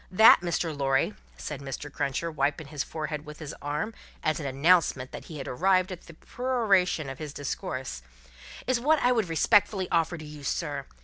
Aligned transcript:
That, 0.09 0.41
Mr. 0.41 0.75
Lorry," 0.75 1.13
said 1.37 1.61
Mr. 1.61 1.93
Cruncher, 1.93 2.31
wiping 2.31 2.65
his 2.69 2.83
forehead 2.83 3.23
with 3.23 3.37
his 3.37 3.53
arm, 3.61 3.93
as 4.23 4.39
an 4.39 4.47
announcement 4.47 5.11
that 5.11 5.25
he 5.25 5.37
had 5.37 5.47
arrived 5.47 5.91
at 5.91 6.07
the 6.07 6.15
peroration 6.15 7.07
of 7.07 7.19
his 7.19 7.33
discourse, 7.33 8.01
"is 8.65 8.79
wot 8.79 8.97
I 9.03 9.11
would 9.11 9.29
respectfully 9.29 9.87
offer 9.91 10.17
to 10.17 10.25
you, 10.25 10.43
sir. 10.43 10.87